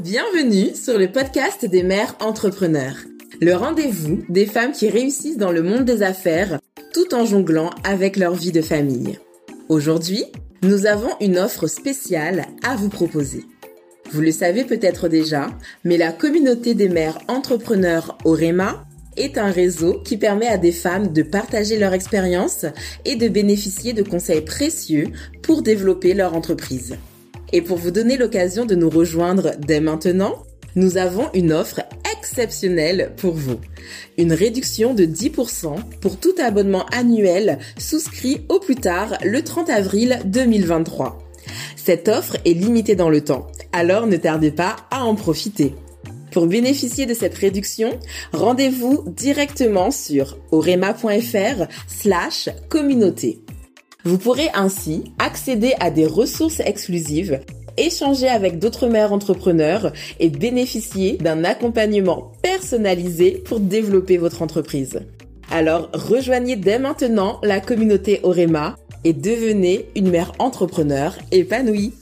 [0.00, 2.96] Bienvenue sur le podcast des mères entrepreneurs,
[3.40, 6.58] le rendez-vous des femmes qui réussissent dans le monde des affaires
[6.94, 9.18] tout en jonglant avec leur vie de famille.
[9.68, 10.24] Aujourd'hui,
[10.62, 13.44] nous avons une offre spéciale à vous proposer.
[14.10, 15.50] Vous le savez peut-être déjà,
[15.84, 18.86] mais la communauté des mères entrepreneurs Orema
[19.18, 22.64] est un réseau qui permet à des femmes de partager leur expérience
[23.04, 25.08] et de bénéficier de conseils précieux
[25.42, 26.96] pour développer leur entreprise.
[27.52, 30.42] Et pour vous donner l'occasion de nous rejoindre dès maintenant,
[30.74, 31.80] nous avons une offre
[32.16, 33.60] exceptionnelle pour vous.
[34.16, 40.20] Une réduction de 10% pour tout abonnement annuel souscrit au plus tard le 30 avril
[40.24, 41.18] 2023.
[41.76, 45.74] Cette offre est limitée dans le temps, alors ne tardez pas à en profiter.
[46.30, 47.98] Pour bénéficier de cette réduction,
[48.32, 53.41] rendez-vous directement sur orema.fr slash communauté.
[54.04, 57.40] Vous pourrez ainsi accéder à des ressources exclusives,
[57.76, 65.02] échanger avec d'autres mères entrepreneurs et bénéficier d'un accompagnement personnalisé pour développer votre entreprise.
[65.52, 71.92] Alors rejoignez dès maintenant la communauté Orema et devenez une mère entrepreneur épanouie.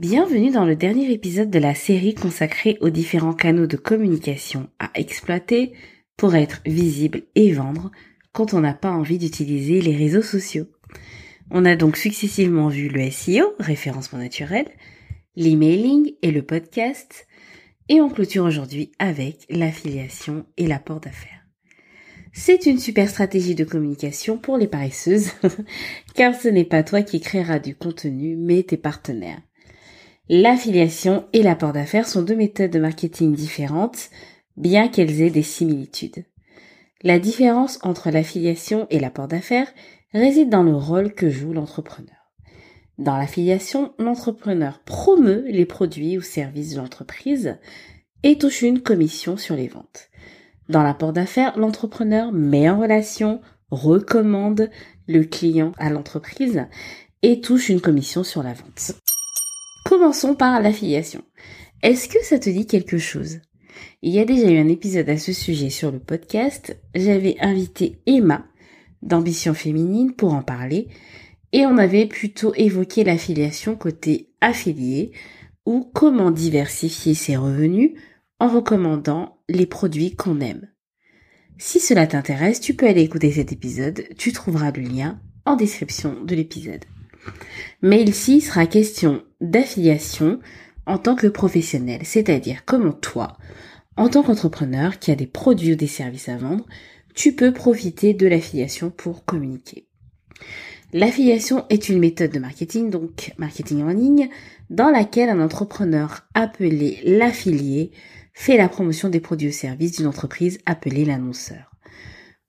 [0.00, 4.90] Bienvenue dans le dernier épisode de la série consacrée aux différents canaux de communication à
[4.96, 5.72] exploiter
[6.16, 7.92] pour être visible et vendre
[8.32, 10.66] quand on n'a pas envie d'utiliser les réseaux sociaux.
[11.54, 14.64] On a donc successivement vu le SEO, référencement naturel,
[15.36, 17.26] l'emailing et le podcast,
[17.90, 21.46] et on clôture aujourd'hui avec l'affiliation et l'apport d'affaires.
[22.32, 25.32] C'est une super stratégie de communication pour les paresseuses,
[26.14, 29.42] car ce n'est pas toi qui créeras du contenu, mais tes partenaires.
[30.30, 34.08] L'affiliation et l'apport d'affaires sont deux méthodes de marketing différentes,
[34.56, 36.24] bien qu'elles aient des similitudes.
[37.04, 39.72] La différence entre l'affiliation et l'apport d'affaires
[40.12, 42.32] réside dans le rôle que joue l'entrepreneur.
[42.98, 47.58] Dans l'affiliation, l'entrepreneur promeut les produits ou services de l'entreprise
[48.22, 50.10] et touche une commission sur les ventes.
[50.68, 53.40] Dans l'apport d'affaires, l'entrepreneur met en relation,
[53.72, 54.70] recommande
[55.08, 56.66] le client à l'entreprise
[57.22, 58.92] et touche une commission sur la vente.
[59.84, 61.24] Commençons par l'affiliation.
[61.82, 63.40] Est-ce que ça te dit quelque chose?
[64.02, 66.76] Il y a déjà eu un épisode à ce sujet sur le podcast.
[66.94, 68.44] J'avais invité Emma
[69.02, 70.88] d'Ambition Féminine pour en parler
[71.52, 75.12] et on avait plutôt évoqué l'affiliation côté affilié
[75.66, 77.92] ou comment diversifier ses revenus
[78.40, 80.68] en recommandant les produits qu'on aime.
[81.58, 86.24] Si cela t'intéresse, tu peux aller écouter cet épisode, tu trouveras le lien en description
[86.24, 86.84] de l'épisode.
[87.82, 90.40] Mais ici sera question d'affiliation
[90.86, 93.36] en tant que professionnel, c'est-à-dire comment toi,
[93.96, 96.66] en tant qu'entrepreneur qui a des produits ou des services à vendre,
[97.14, 99.86] tu peux profiter de l'affiliation pour communiquer.
[100.92, 104.28] L'affiliation est une méthode de marketing, donc marketing en ligne,
[104.70, 107.92] dans laquelle un entrepreneur appelé l'affilié
[108.34, 111.70] fait la promotion des produits ou services d'une entreprise appelée l'annonceur.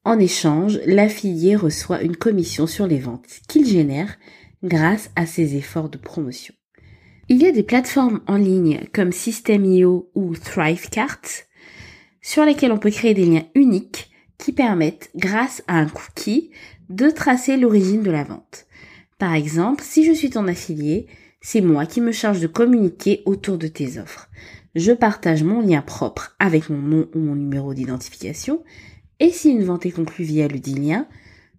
[0.05, 4.17] En échange, l'affilié reçoit une commission sur les ventes qu'il génère
[4.63, 6.53] grâce à ses efforts de promotion.
[7.29, 11.21] Il y a des plateformes en ligne comme System.io ou Thrivecart
[12.21, 16.51] sur lesquelles on peut créer des liens uniques qui permettent, grâce à un cookie,
[16.89, 18.65] de tracer l'origine de la vente.
[19.19, 21.07] Par exemple, si je suis ton affilié,
[21.39, 24.29] c'est moi qui me charge de communiquer autour de tes offres.
[24.75, 28.63] Je partage mon lien propre avec mon nom ou mon numéro d'identification
[29.21, 31.07] et si une vente est conclue via le dit lien,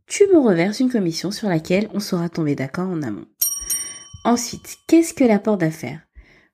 [0.07, 3.27] tu me reverses une commission sur laquelle on sera tombé d'accord en amont.
[4.25, 6.01] Ensuite, qu'est-ce que l'apport d'affaires?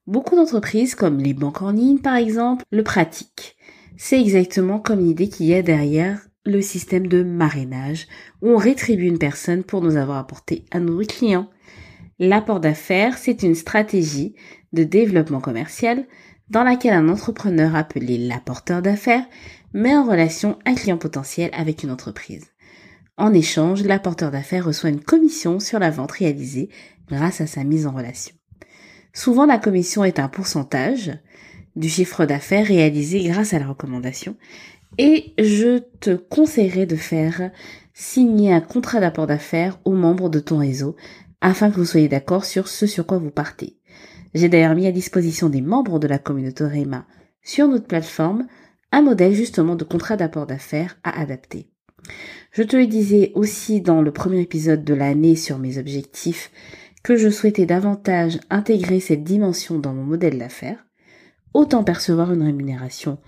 [0.05, 3.55] Beaucoup d'entreprises, comme les banques en ligne par exemple, le pratiquent.
[3.95, 8.07] C'est exactement comme l'idée qu'il y a derrière le système de marrainage,
[8.41, 11.49] où on rétribue une personne pour nous avoir apporté un nouveau client.
[12.19, 14.35] L'apport d'affaires, c'est une stratégie
[14.73, 16.05] de développement commercial
[16.49, 19.25] dans laquelle un entrepreneur appelé l'apporteur d'affaires
[19.73, 22.47] met en relation un client potentiel avec une entreprise.
[23.17, 26.69] En échange, l'apporteur d'affaires reçoit une commission sur la vente réalisée
[27.07, 28.33] grâce à sa mise en relation.
[29.13, 31.11] Souvent, la commission est un pourcentage
[31.75, 34.35] du chiffre d'affaires réalisé grâce à la recommandation
[34.97, 37.51] et je te conseillerais de faire
[37.93, 40.95] signer un contrat d'apport d'affaires aux membres de ton réseau
[41.41, 43.77] afin que vous soyez d'accord sur ce sur quoi vous partez.
[44.33, 47.05] J'ai d'ailleurs mis à disposition des membres de la communauté REMA
[47.41, 48.47] sur notre plateforme
[48.91, 51.69] un modèle justement de contrat d'apport d'affaires à adapter.
[52.51, 56.51] Je te le disais aussi dans le premier épisode de l'année sur mes objectifs
[57.01, 60.85] que je souhaitais davantage intégrer cette dimension dans mon modèle d'affaires,
[61.53, 63.19] autant percevoir une rémunération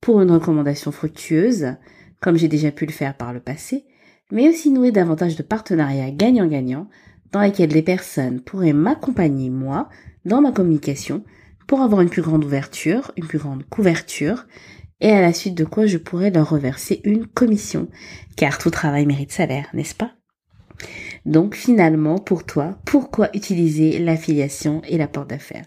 [0.00, 1.74] pour une recommandation fructueuse,
[2.20, 3.86] comme j'ai déjà pu le faire par le passé,
[4.30, 6.88] mais aussi nouer davantage de partenariats gagnant-gagnant
[7.32, 9.88] dans lesquels des personnes pourraient m'accompagner moi
[10.24, 11.24] dans ma communication
[11.66, 14.46] pour avoir une plus grande ouverture, une plus grande couverture,
[15.00, 17.88] et à la suite de quoi je pourrais leur reverser une commission,
[18.36, 20.12] car tout travail mérite salaire, n'est-ce pas?
[21.26, 25.66] Donc finalement, pour toi, pourquoi utiliser l'affiliation et l'apport d'affaires?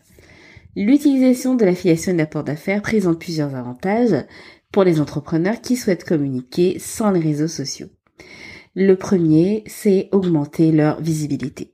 [0.75, 4.25] L'utilisation de l'affiliation et l'apport d'affaires présente plusieurs avantages
[4.71, 7.89] pour les entrepreneurs qui souhaitent communiquer sans les réseaux sociaux.
[8.75, 11.73] Le premier, c'est augmenter leur visibilité.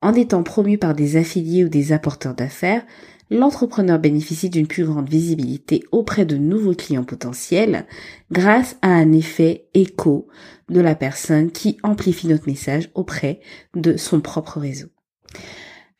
[0.00, 2.86] En étant promu par des affiliés ou des apporteurs d'affaires,
[3.30, 7.86] l'entrepreneur bénéficie d'une plus grande visibilité auprès de nouveaux clients potentiels
[8.30, 10.28] grâce à un effet écho
[10.68, 13.40] de la personne qui amplifie notre message auprès
[13.74, 14.88] de son propre réseau.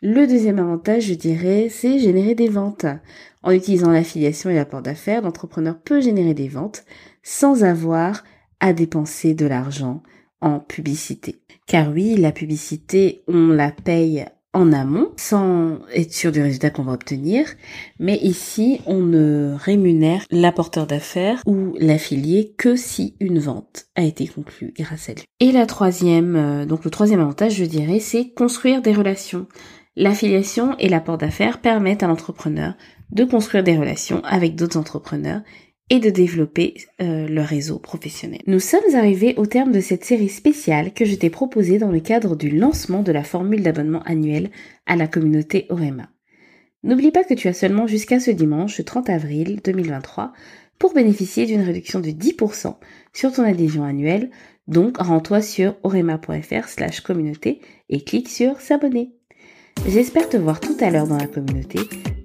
[0.00, 2.86] Le deuxième avantage, je dirais, c'est générer des ventes.
[3.42, 6.84] En utilisant l'affiliation et l'apport d'affaires, l'entrepreneur peut générer des ventes
[7.22, 8.22] sans avoir
[8.60, 10.02] à dépenser de l'argent
[10.40, 11.40] en publicité.
[11.66, 14.26] Car oui, la publicité, on la paye
[14.58, 17.46] en amont sans être sûr du résultat qu'on va obtenir.
[18.00, 24.26] Mais ici, on ne rémunère l'apporteur d'affaires ou l'affilié que si une vente a été
[24.26, 25.22] conclue grâce à lui.
[25.40, 29.46] Et la troisième, euh, donc le troisième avantage, je dirais, c'est construire des relations.
[29.94, 32.74] L'affiliation et l'apport d'affaires permettent à l'entrepreneur
[33.10, 35.40] de construire des relations avec d'autres entrepreneurs
[35.90, 38.42] et de développer euh, leur réseau professionnel.
[38.46, 42.00] Nous sommes arrivés au terme de cette série spéciale que je t'ai proposée dans le
[42.00, 44.50] cadre du lancement de la formule d'abonnement annuel
[44.86, 46.10] à la communauté Orema.
[46.84, 50.32] N'oublie pas que tu as seulement jusqu'à ce dimanche 30 avril 2023
[50.78, 52.76] pour bénéficier d'une réduction de 10%
[53.12, 54.30] sur ton adhésion annuelle,
[54.68, 59.12] donc rends-toi sur orema.fr slash communauté et clique sur s'abonner.
[59.88, 61.80] J'espère te voir tout à l'heure dans la communauté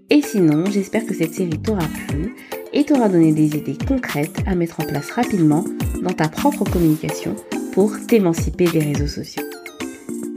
[0.10, 2.36] et sinon j'espère que cette série t'aura plu
[2.74, 5.64] et t'aura donné des idées concrètes à mettre en place rapidement
[6.02, 7.36] dans ta propre communication
[7.74, 9.44] pour t'émanciper des réseaux sociaux.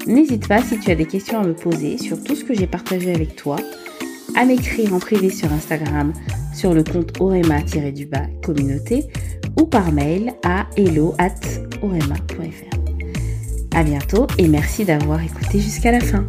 [0.06, 2.66] N'hésite pas si tu as des questions à me poser sur tout ce que j'ai
[2.66, 3.56] partagé avec toi,
[4.36, 6.12] à m'écrire en privé sur Instagram
[6.54, 9.04] sur le compte orema-du-bas communauté
[9.58, 11.34] ou par mail à hello at.
[13.74, 16.24] À bientôt et merci d'avoir écouté jusqu'à la fin.